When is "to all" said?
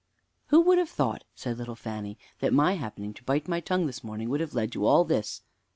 4.71-5.03